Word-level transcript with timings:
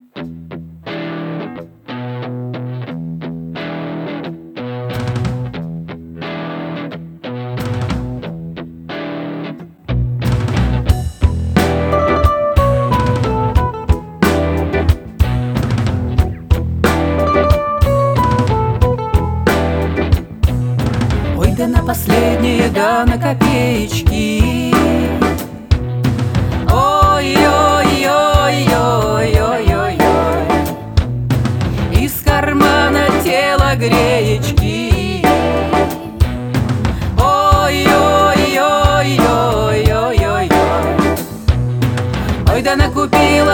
Ой, 0.00 0.06
да 21.56 21.66
на 21.66 21.84
последние, 21.84 22.70
да 22.70 23.04
на 23.04 23.18
копеечки. 23.18 24.68
Gubil 42.98 43.47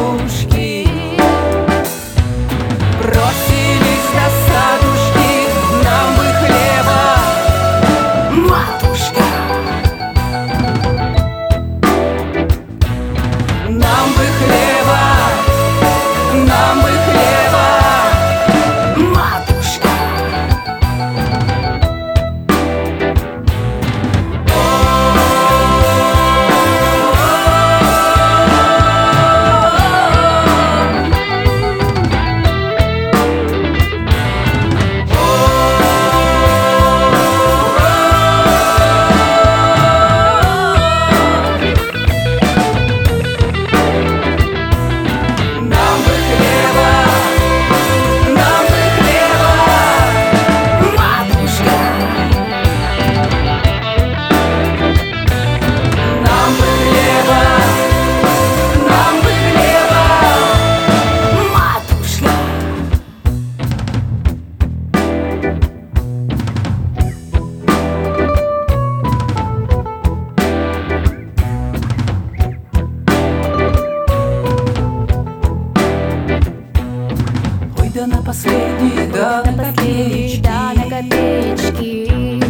последний, 78.25 79.07
да, 79.13 79.43
на 79.45 79.53
копеечки, 79.53 80.43
да, 80.43 80.73
на 80.75 80.85
копеечки. 80.85 82.41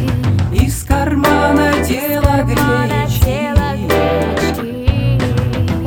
Из 0.55 0.85
кармана 0.85 1.73
тело 1.85 2.45
гречки. 2.45 3.51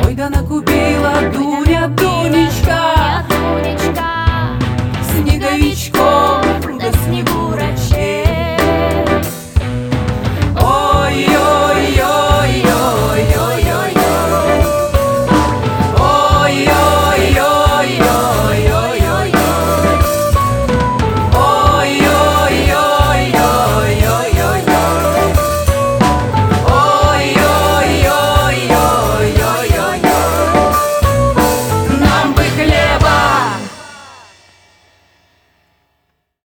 Ой, 0.05 0.13
да 0.13 0.29
на 0.29 0.43
кухне. 0.43 0.56